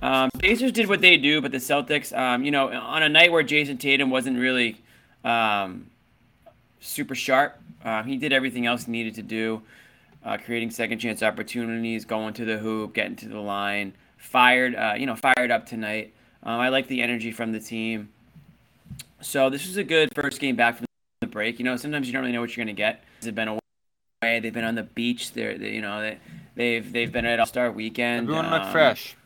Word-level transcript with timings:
Um, 0.00 0.30
Pacers 0.38 0.72
did 0.72 0.88
what 0.88 1.00
they 1.00 1.16
do, 1.16 1.40
but 1.40 1.50
the 1.50 1.58
Celtics, 1.58 2.16
um, 2.16 2.44
you 2.44 2.50
know, 2.50 2.68
on 2.68 3.02
a 3.02 3.08
night 3.08 3.32
where 3.32 3.42
Jayson 3.42 3.78
Tatum 3.78 4.10
wasn't 4.10 4.38
really 4.38 4.80
um, 5.24 5.90
super 6.80 7.14
sharp, 7.14 7.60
uh, 7.84 8.02
he 8.04 8.16
did 8.16 8.32
everything 8.32 8.66
else 8.66 8.84
he 8.84 8.92
needed 8.92 9.14
to 9.16 9.22
do, 9.22 9.62
uh, 10.24 10.36
creating 10.36 10.70
second 10.70 10.98
chance 11.00 11.22
opportunities, 11.22 12.04
going 12.04 12.34
to 12.34 12.44
the 12.44 12.58
hoop, 12.58 12.94
getting 12.94 13.16
to 13.16 13.28
the 13.28 13.40
line, 13.40 13.92
fired, 14.16 14.74
uh, 14.76 14.94
you 14.96 15.06
know, 15.06 15.16
fired 15.16 15.50
up 15.50 15.66
tonight. 15.66 16.14
Um, 16.44 16.60
I 16.60 16.68
like 16.68 16.86
the 16.86 17.02
energy 17.02 17.32
from 17.32 17.52
the 17.52 17.60
team. 17.60 18.10
So 19.20 19.50
this 19.50 19.66
was 19.66 19.76
a 19.76 19.84
good 19.84 20.10
first 20.14 20.38
game 20.38 20.54
back 20.54 20.76
from 20.76 20.86
the 21.20 21.26
break. 21.26 21.58
You 21.58 21.64
know, 21.64 21.76
sometimes 21.76 22.06
you 22.06 22.12
don't 22.12 22.22
really 22.22 22.32
know 22.32 22.40
what 22.40 22.56
you're 22.56 22.64
going 22.64 22.74
to 22.74 22.80
get. 22.80 23.02
They've 23.20 23.34
been 23.34 23.48
away. 23.48 23.60
They've 24.22 24.52
been 24.52 24.64
on 24.64 24.76
the 24.76 24.84
beach. 24.84 25.32
They're, 25.32 25.58
they, 25.58 25.72
you 25.72 25.82
know, 25.82 26.00
they, 26.00 26.18
they've 26.54 26.92
they've 26.92 27.10
been 27.10 27.24
at 27.26 27.40
All 27.40 27.46
Star 27.46 27.72
Weekend. 27.72 28.28
Everyone 28.28 28.50
looked 28.50 28.66
Um, 28.66 28.72
fresh. 28.72 29.16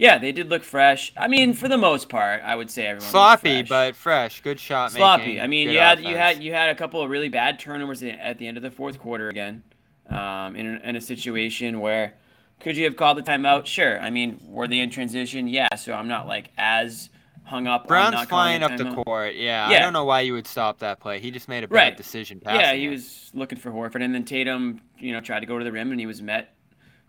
Yeah, 0.00 0.16
they 0.16 0.32
did 0.32 0.48
look 0.48 0.64
fresh. 0.64 1.12
I 1.14 1.28
mean, 1.28 1.52
for 1.52 1.68
the 1.68 1.76
most 1.76 2.08
part, 2.08 2.42
I 2.42 2.56
would 2.56 2.70
say 2.70 2.86
everyone 2.86 3.10
Sloppy, 3.10 3.58
fresh. 3.64 3.68
but 3.68 3.96
fresh. 3.96 4.40
Good 4.40 4.58
shot 4.58 4.92
sloppy. 4.92 5.22
making. 5.26 5.40
I 5.42 5.46
mean, 5.46 5.68
you 5.68 5.78
had 5.78 6.00
you 6.00 6.16
had 6.16 6.42
you 6.42 6.54
had 6.54 6.70
a 6.70 6.74
couple 6.74 7.02
of 7.02 7.10
really 7.10 7.28
bad 7.28 7.58
turnovers 7.58 8.02
at 8.02 8.38
the 8.38 8.46
end 8.48 8.56
of 8.56 8.62
the 8.62 8.70
fourth 8.70 8.98
quarter 8.98 9.28
again, 9.28 9.62
um, 10.08 10.56
in 10.56 10.66
a, 10.82 10.88
in 10.88 10.96
a 10.96 11.02
situation 11.02 11.80
where 11.80 12.14
could 12.60 12.78
you 12.78 12.84
have 12.84 12.96
called 12.96 13.18
the 13.18 13.22
timeout? 13.22 13.66
Sure. 13.66 14.00
I 14.00 14.08
mean, 14.08 14.40
were 14.46 14.66
they 14.66 14.78
in 14.78 14.88
transition? 14.88 15.46
Yeah. 15.46 15.74
So 15.76 15.92
I'm 15.92 16.08
not 16.08 16.26
like 16.26 16.50
as 16.56 17.10
hung 17.44 17.66
up. 17.66 17.82
on 17.82 17.88
Brown's 17.88 18.12
not 18.14 18.28
flying 18.30 18.62
up 18.62 18.78
the 18.78 18.94
court. 19.04 19.34
Yeah, 19.34 19.68
yeah, 19.70 19.76
I 19.76 19.80
don't 19.80 19.92
know 19.92 20.04
why 20.06 20.20
you 20.22 20.32
would 20.32 20.46
stop 20.46 20.78
that 20.78 21.00
play. 21.00 21.20
He 21.20 21.30
just 21.30 21.46
made 21.48 21.62
a 21.64 21.68
bad 21.68 21.74
Right. 21.74 21.96
decision. 21.96 22.40
Passing 22.40 22.60
Yeah, 22.60 22.72
he 22.72 22.86
it. 22.86 22.90
was 22.90 23.30
looking 23.34 23.58
for 23.58 23.70
Horford, 23.70 24.02
and 24.02 24.14
then 24.14 24.24
Tatum, 24.24 24.80
you 24.98 25.12
know, 25.12 25.20
tried 25.20 25.40
to 25.40 25.46
go 25.46 25.58
to 25.58 25.64
the 25.64 25.72
rim, 25.72 25.90
and 25.90 26.00
he 26.00 26.06
was 26.06 26.22
met 26.22 26.54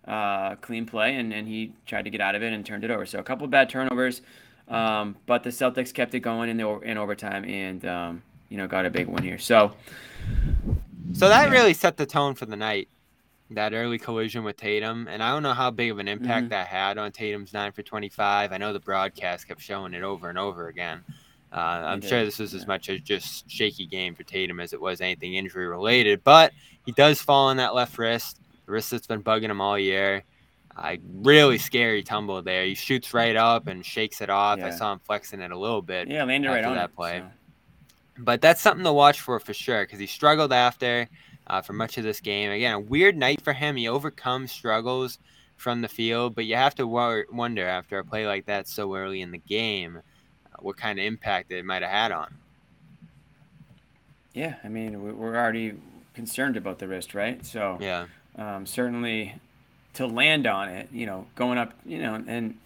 uh, 0.07 0.55
clean 0.55 0.85
play, 0.85 1.15
and, 1.15 1.33
and 1.33 1.47
he 1.47 1.73
tried 1.85 2.03
to 2.03 2.09
get 2.09 2.21
out 2.21 2.35
of 2.35 2.43
it 2.43 2.53
and 2.53 2.65
turned 2.65 2.83
it 2.83 2.91
over. 2.91 3.05
So 3.05 3.19
a 3.19 3.23
couple 3.23 3.45
of 3.45 3.51
bad 3.51 3.69
turnovers, 3.69 4.21
um, 4.67 5.15
but 5.25 5.43
the 5.43 5.49
Celtics 5.51 5.93
kept 5.93 6.13
it 6.13 6.21
going 6.21 6.49
in 6.49 6.57
the 6.57 6.79
in 6.79 6.97
overtime, 6.97 7.45
and 7.45 7.85
um, 7.85 8.23
you 8.49 8.57
know, 8.57 8.67
got 8.67 8.85
a 8.85 8.89
big 8.89 9.07
one 9.07 9.23
here. 9.23 9.37
So 9.37 9.73
So 11.13 11.29
that 11.29 11.45
Yeah. 11.45 11.51
really 11.51 11.73
set 11.73 11.97
the 11.97 12.05
tone 12.05 12.35
for 12.35 12.45
the 12.45 12.55
night. 12.55 12.87
That 13.49 13.73
early 13.73 13.97
collision 13.99 14.45
with 14.45 14.55
Tatum, 14.55 15.09
and 15.09 15.21
I 15.21 15.31
don't 15.31 15.43
know 15.43 15.53
how 15.53 15.71
big 15.71 15.91
of 15.91 15.99
an 15.99 16.07
impact 16.07 16.47
Mhm. 16.47 16.49
that 16.51 16.67
had 16.67 16.97
on 16.97 17.11
Tatum's 17.11 17.51
nine 17.51 17.73
for 17.73 17.83
twenty-five. 17.83 18.53
I 18.53 18.57
know 18.57 18.71
the 18.71 18.79
broadcast 18.79 19.45
kept 19.47 19.61
showing 19.61 19.93
it 19.93 20.03
over 20.03 20.29
and 20.29 20.37
over 20.37 20.69
again. 20.69 21.03
Uh, 21.51 21.59
I'm 21.59 21.99
They 21.99 22.07
sure 22.07 22.23
this 22.23 22.39
was 22.39 22.53
as 22.53 22.65
much 22.65 22.87
as 22.87 23.01
just 23.01 23.51
shaky 23.51 23.85
game 23.85 24.15
for 24.15 24.23
Tatum 24.23 24.61
as 24.61 24.71
it 24.71 24.79
was 24.79 25.01
anything 25.01 25.33
injury 25.35 25.67
related. 25.67 26.23
But 26.23 26.53
he 26.85 26.93
does 26.93 27.21
fall 27.21 27.49
on 27.49 27.57
that 27.57 27.75
left 27.75 27.97
wrist, 27.97 28.39
that's 28.71 29.07
been 29.07 29.23
bugging 29.23 29.49
him 29.49 29.61
all 29.61 29.77
year. 29.77 30.23
I 30.75 30.99
really 31.13 31.57
scary 31.57 32.01
tumble 32.01 32.41
there. 32.41 32.65
He 32.65 32.75
shoots 32.75 33.13
right 33.13 33.35
up 33.35 33.67
and 33.67 33.85
shakes 33.85 34.21
it 34.21 34.29
off. 34.29 34.59
I 34.59 34.69
saw 34.69 34.93
him 34.93 34.99
flexing 34.99 35.41
it 35.41 35.51
a 35.51 35.57
little 35.57 35.81
bit. 35.81 36.07
yeah, 36.07 36.23
landed 36.23 36.49
right 36.49 36.63
on 36.63 36.75
that 36.75 36.91
it, 36.91 36.95
play. 36.95 37.19
so. 37.19 38.23
But 38.23 38.41
that's 38.41 38.61
something 38.61 38.83
to 38.83 38.93
watch 38.93 39.19
for 39.21 39.39
for 39.39 39.53
sure 39.53 39.83
because 39.83 39.99
he 39.99 40.07
struggled 40.07 40.53
after 40.53 41.07
uh, 41.47 41.61
for 41.61 41.73
much 41.73 41.97
of 41.97 42.03
this 42.03 42.19
game. 42.19 42.51
Again, 42.51 42.73
a 42.73 42.79
weird 42.79 43.17
night 43.17 43.41
for 43.41 43.53
him. 43.53 43.75
He 43.75 43.87
overcomes 43.87 44.51
struggles 44.51 45.19
from 45.57 45.81
the 45.81 45.87
field, 45.87 46.35
but 46.35 46.45
you 46.45 46.55
have 46.55 46.75
to 46.75 46.87
wor- 46.87 47.25
wonder 47.31 47.67
after 47.67 47.99
a 47.99 48.05
play 48.05 48.25
like 48.25 48.45
that 48.45 48.67
so 48.67 48.95
early 48.95 49.21
in 49.21 49.31
the 49.31 49.37
game 49.37 49.97
uh, 49.97 50.57
what 50.59 50.77
kind 50.77 50.99
of 50.99 51.05
impact 51.05 51.51
it 51.51 51.65
might 51.65 51.81
have 51.81 51.91
had 51.91 52.11
on. 52.11 52.27
him. 52.27 52.37
Yeah, 54.33 54.55
I 54.63 54.69
mean, 54.69 55.17
we're 55.17 55.35
already 55.35 55.73
concerned 56.13 56.57
about 56.57 56.79
the 56.79 56.87
wrist, 56.87 57.13
right? 57.13 57.45
So 57.45 57.77
Yeah. 57.81 58.05
Um, 58.37 58.65
certainly 58.65 59.35
to 59.93 60.07
land 60.07 60.47
on 60.47 60.69
it, 60.69 60.89
you 60.91 61.05
know, 61.05 61.25
going 61.35 61.57
up, 61.57 61.73
you 61.85 61.99
know, 62.01 62.23
and 62.27 62.57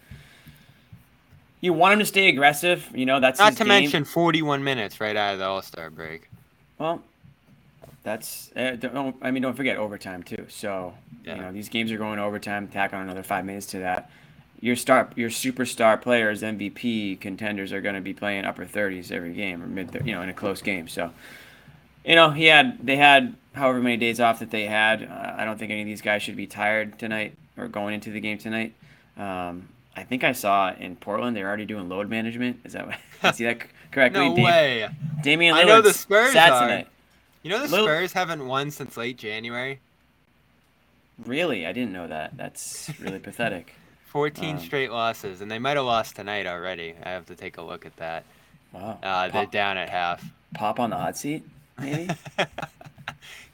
you 1.62 1.74
want 1.74 1.94
him 1.94 2.00
to 2.00 2.06
stay 2.06 2.30
aggressive. 2.30 2.88
You 2.94 3.06
know, 3.06 3.20
that's 3.20 3.40
Not 3.40 3.54
to 3.54 3.60
game. 3.60 3.68
mention 3.70 4.06
41 4.06 4.64
minutes 4.64 5.02
right 5.02 5.16
out 5.16 5.34
of 5.34 5.40
the 5.40 5.46
All 5.46 5.62
Star 5.62 5.90
break. 5.90 6.30
Well, 6.78 7.02
that's 8.04 8.52
uh, 8.56 8.72
don't, 8.72 9.16
I 9.22 9.32
mean, 9.32 9.42
don't 9.42 9.56
forget 9.58 9.78
overtime 9.78 10.22
too. 10.24 10.46
So 10.50 10.94
Yeah. 11.24 11.36
you 11.36 11.42
know, 11.42 11.52
these 11.52 11.70
games 11.70 11.92
are 11.92 11.98
going 11.98 12.20
overtime. 12.20 12.68
Tack 12.68 12.94
on 12.94 13.02
another 13.02 13.24
five 13.24 13.46
minutes 13.46 13.66
to 13.68 13.80
that. 13.80 14.10
Your 14.62 14.76
star, 14.76 15.10
your 15.16 15.30
superstar 15.30 16.02
players, 16.02 16.42
MVP 16.42 17.20
contenders 17.20 17.74
are 17.74 17.82
going 17.82 17.96
to 17.96 18.02
be 18.02 18.14
playing 18.14 18.46
upper 18.46 18.66
30s 18.66 19.12
every 19.12 19.34
game 19.34 19.62
or 19.62 19.68
mid, 19.68 20.02
you 20.06 20.14
know, 20.14 20.22
in 20.22 20.30
a 20.30 20.34
close 20.34 20.62
game. 20.62 20.88
So, 20.88 21.12
you 22.06 22.16
know, 22.16 22.30
he 22.32 22.46
had 22.46 22.78
they 22.86 22.96
had 22.96 23.36
however 23.56 23.80
many 23.82 23.98
days 23.98 24.20
off 24.20 24.40
that 24.40 24.52
they 24.52 24.66
had. 24.66 25.04
Uh, 25.04 25.34
I 25.38 25.46
don't 25.46 25.58
think 25.58 25.72
any 25.72 25.82
of 25.82 25.88
these 25.88 26.02
guys 26.02 26.22
should 26.22 26.36
be 26.36 26.48
tired 26.48 27.00
tonight 27.00 27.36
or 27.58 27.68
going 27.68 27.94
into 27.96 28.12
the 28.12 28.20
game 28.20 28.38
tonight. 28.38 28.74
Um, 29.18 29.70
I 29.96 30.04
think 30.04 30.24
I 30.24 30.34
saw 30.34 30.74
in 30.74 30.96
Portland 30.98 31.36
they're 31.36 31.48
already 31.48 31.66
doing 31.66 31.88
load 31.90 32.10
management. 32.10 32.60
Is 32.66 32.74
that 32.74 33.00
I 33.24 33.32
see 33.32 33.46
that 33.46 33.60
correctly? 33.92 34.30
No 34.30 34.36
Dam- 34.36 34.44
way. 34.46 34.90
Damian 35.24 35.56
Lillard 35.56 35.60
I 35.60 35.64
know 35.64 35.82
the 35.82 35.94
Spurs 35.94 36.34
sat 36.34 36.52
are. 36.52 36.68
tonight. 36.68 36.88
You 37.44 37.52
know 37.52 37.60
the 37.66 37.68
Spurs 37.68 38.12
haven't 38.14 38.46
won 38.46 38.72
since 38.72 38.98
late 38.98 39.18
January. 39.18 39.80
Really, 41.26 41.66
I 41.66 41.72
didn't 41.72 41.94
know 41.94 42.08
that. 42.08 42.36
That's 42.36 42.92
really 43.00 43.20
pathetic. 43.20 43.74
14 44.08 44.56
Um, 44.56 44.62
straight 44.62 44.92
losses, 44.92 45.42
and 45.42 45.50
they 45.52 45.60
might 45.60 45.78
have 45.78 45.86
lost 45.86 46.16
tonight 46.16 46.46
already. 46.48 46.94
I 47.04 47.10
have 47.10 47.26
to 47.28 47.36
take 47.36 47.58
a 47.58 47.62
look 47.62 47.86
at 47.86 47.96
that. 47.98 48.24
Wow. 48.74 48.98
Uh, 49.04 49.28
they're 49.30 49.46
down 49.46 49.78
at 49.78 49.90
half. 49.90 50.24
pop 50.54 50.80
on 50.80 50.90
the 50.90 50.98
hot 50.98 51.18
seat, 51.18 51.44
maybe. 51.80 52.10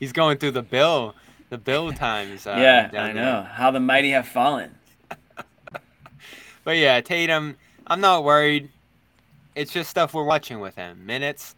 He's 0.01 0.11
going 0.11 0.37
through 0.39 0.51
the 0.51 0.61
bill, 0.63 1.15
the 1.49 1.57
bill 1.57 1.93
times. 1.93 2.45
Uh, 2.45 2.55
yeah, 2.59 2.87
I 2.91 2.91
there. 2.91 3.13
know 3.13 3.43
how 3.49 3.71
the 3.71 3.79
mighty 3.79 4.09
have 4.11 4.27
fallen. 4.27 4.75
But 6.63 6.77
yeah, 6.77 7.01
Tatum, 7.01 7.57
I'm 7.87 8.01
not 8.01 8.23
worried. 8.23 8.69
It's 9.55 9.71
just 9.73 9.89
stuff 9.89 10.13
we're 10.13 10.23
watching 10.23 10.59
with 10.59 10.75
him. 10.75 11.05
Minutes, 11.05 11.55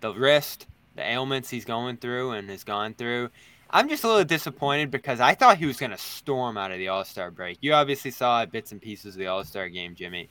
the 0.00 0.14
wrist, 0.14 0.66
the 0.94 1.02
ailments 1.02 1.50
he's 1.50 1.64
going 1.66 1.98
through 1.98 2.32
and 2.32 2.48
has 2.48 2.64
gone 2.64 2.94
through. 2.94 3.28
I'm 3.68 3.88
just 3.88 4.04
a 4.04 4.08
little 4.08 4.24
disappointed 4.24 4.90
because 4.90 5.20
I 5.20 5.34
thought 5.34 5.58
he 5.58 5.66
was 5.66 5.76
going 5.76 5.90
to 5.90 5.98
storm 5.98 6.56
out 6.56 6.72
of 6.72 6.78
the 6.78 6.88
All 6.88 7.04
Star 7.04 7.30
break. 7.30 7.58
You 7.60 7.74
obviously 7.74 8.10
saw 8.10 8.46
bits 8.46 8.72
and 8.72 8.80
pieces 8.80 9.14
of 9.14 9.18
the 9.18 9.26
All 9.26 9.44
Star 9.44 9.68
game, 9.68 9.94
Jimmy. 9.94 10.28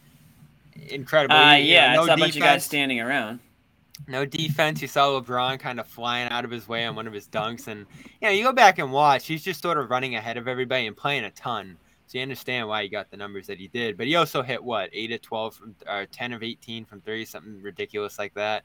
Incredible. 0.89 1.35
Uh, 1.35 1.53
You 1.55 1.75
know, 1.75 1.79
yeah, 1.81 1.91
I 1.91 1.95
no 1.95 2.05
saw 2.07 2.13
a 2.13 2.17
bunch 2.17 2.35
of 2.35 2.41
guys 2.41 2.49
defense. 2.49 2.65
standing 2.65 2.99
around. 2.99 3.39
No 4.07 4.25
defense. 4.25 4.81
You 4.81 4.87
saw 4.87 5.19
LeBron 5.19 5.59
kind 5.59 5.79
of 5.79 5.87
flying 5.87 6.29
out 6.29 6.45
of 6.45 6.51
his 6.51 6.67
way 6.67 6.85
on 6.85 6.95
one 6.95 7.07
of 7.07 7.13
his 7.13 7.27
dunks, 7.27 7.67
and 7.67 7.85
you 8.21 8.27
know 8.27 8.29
you 8.29 8.43
go 8.43 8.51
back 8.51 8.77
and 8.77 8.91
watch. 8.91 9.25
He's 9.25 9.43
just 9.43 9.61
sort 9.61 9.77
of 9.77 9.89
running 9.89 10.15
ahead 10.15 10.37
of 10.37 10.47
everybody 10.47 10.85
and 10.87 10.97
playing 10.97 11.23
a 11.23 11.31
ton. 11.31 11.77
So 12.07 12.17
you 12.17 12.21
understand 12.21 12.67
why 12.67 12.83
he 12.83 12.89
got 12.89 13.09
the 13.09 13.17
numbers 13.17 13.47
that 13.47 13.57
he 13.57 13.67
did. 13.67 13.97
But 13.97 14.07
he 14.07 14.15
also 14.15 14.43
hit 14.43 14.63
what 14.63 14.89
eight 14.93 15.11
of 15.11 15.21
twelve 15.21 15.55
from, 15.55 15.75
or 15.87 16.05
ten 16.07 16.33
of 16.33 16.43
eighteen 16.43 16.85
from 16.85 17.01
three, 17.01 17.25
something 17.25 17.61
ridiculous 17.61 18.19
like 18.19 18.33
that. 18.35 18.63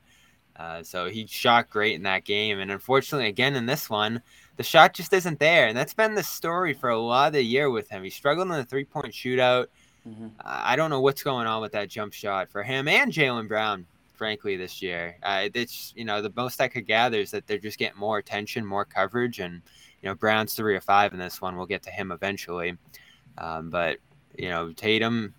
Uh, 0.56 0.82
so 0.82 1.08
he 1.08 1.26
shot 1.26 1.70
great 1.70 1.94
in 1.94 2.02
that 2.02 2.24
game, 2.24 2.58
and 2.58 2.70
unfortunately, 2.70 3.28
again 3.28 3.54
in 3.54 3.66
this 3.66 3.88
one, 3.88 4.20
the 4.56 4.62
shot 4.62 4.92
just 4.92 5.12
isn't 5.12 5.38
there. 5.38 5.68
And 5.68 5.76
that's 5.76 5.94
been 5.94 6.14
the 6.14 6.22
story 6.22 6.74
for 6.74 6.90
a 6.90 6.98
lot 6.98 7.28
of 7.28 7.32
the 7.34 7.42
year 7.42 7.70
with 7.70 7.88
him. 7.88 8.02
He 8.02 8.10
struggled 8.10 8.48
in 8.48 8.54
the 8.54 8.64
three 8.64 8.84
point 8.84 9.14
shootout. 9.14 9.66
Mhm. 10.06 10.32
I 10.40 10.72
I 10.72 10.76
don't 10.76 10.90
know 10.90 11.00
what's 11.00 11.22
going 11.22 11.46
on 11.46 11.62
with 11.62 11.72
that 11.72 11.88
jump 11.88 12.12
shot 12.12 12.50
for 12.50 12.62
him 12.62 12.88
and 12.88 13.12
Jaylen 13.12 13.48
Brown, 13.48 13.86
frankly, 14.20 14.54
this 14.54 14.82
year. 14.82 15.16
Uh, 15.22 15.48
it's 15.54 15.94
you 15.96 16.04
know 16.04 16.20
the 16.20 16.32
most 16.36 16.60
I 16.60 16.68
could 16.68 16.86
gather 16.86 17.18
is 17.18 17.30
that 17.30 17.46
they're 17.46 17.56
just 17.56 17.78
getting 17.78 17.98
more 17.98 18.18
attention, 18.18 18.66
more 18.66 18.84
coverage, 18.84 19.38
and 19.38 19.62
you 20.02 20.10
know 20.10 20.14
Brown's 20.14 20.52
three 20.52 20.76
or 20.76 20.80
five 20.82 21.14
in 21.14 21.18
this 21.18 21.40
one. 21.40 21.56
We'll 21.56 21.64
get 21.64 21.82
to 21.84 21.90
him 21.90 22.12
eventually, 22.12 22.76
um, 23.38 23.70
but 23.70 23.96
you 24.36 24.50
know 24.50 24.74
Tatum, 24.74 25.32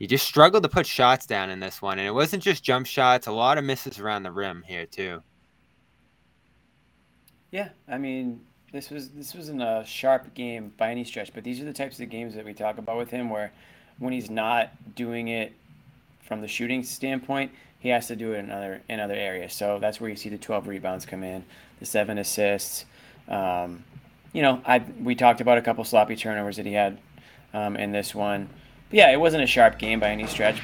he 0.00 0.08
just 0.08 0.26
struggled 0.26 0.64
to 0.64 0.68
put 0.68 0.84
shots 0.84 1.26
down 1.26 1.48
in 1.48 1.60
this 1.60 1.80
one, 1.80 2.00
and 2.00 2.08
it 2.08 2.10
wasn't 2.10 2.42
just 2.42 2.64
jump 2.64 2.88
shots. 2.88 3.28
A 3.28 3.32
lot 3.32 3.56
of 3.56 3.62
misses 3.62 4.00
around 4.00 4.24
the 4.24 4.32
rim 4.32 4.64
here 4.66 4.84
too. 4.84 5.22
Yeah, 7.52 7.68
I 7.86 7.98
mean, 7.98 8.40
this 8.72 8.90
was 8.90 9.10
this 9.10 9.32
wasn't 9.32 9.62
a 9.62 9.84
sharp 9.86 10.34
game 10.34 10.72
by 10.76 10.90
any 10.90 11.04
stretch, 11.04 11.32
but 11.32 11.44
these 11.44 11.60
are 11.60 11.64
the 11.64 11.72
types 11.72 12.00
of 12.00 12.10
games 12.10 12.34
that 12.34 12.44
we 12.44 12.52
talk 12.52 12.78
about 12.78 12.96
with 12.96 13.10
him, 13.10 13.30
where 13.30 13.52
when 14.00 14.12
he's 14.12 14.28
not 14.28 14.70
doing 14.96 15.28
it 15.28 15.52
from 16.28 16.42
the 16.42 16.46
shooting 16.46 16.84
standpoint, 16.84 17.50
he 17.80 17.88
has 17.88 18.06
to 18.08 18.16
do 18.16 18.34
it 18.34 18.40
in 18.40 18.50
other 18.50 18.82
in 18.88 19.00
other 19.00 19.14
areas. 19.14 19.54
So 19.54 19.78
that's 19.80 20.00
where 20.00 20.10
you 20.10 20.16
see 20.16 20.28
the 20.28 20.38
12 20.38 20.68
rebounds 20.68 21.06
come 21.06 21.24
in, 21.24 21.44
the 21.80 21.86
seven 21.86 22.18
assists. 22.18 22.84
Um, 23.26 23.82
you 24.32 24.42
know, 24.42 24.60
I 24.64 24.84
we 25.02 25.14
talked 25.14 25.40
about 25.40 25.58
a 25.58 25.62
couple 25.62 25.82
sloppy 25.84 26.14
turnovers 26.14 26.56
that 26.56 26.66
he 26.66 26.74
had 26.74 26.98
um, 27.54 27.76
in 27.76 27.90
this 27.90 28.14
one. 28.14 28.48
But 28.90 28.96
yeah, 28.98 29.10
it 29.10 29.18
wasn't 29.18 29.42
a 29.42 29.46
sharp 29.46 29.78
game 29.78 30.00
by 30.00 30.10
any 30.10 30.26
stretch. 30.26 30.60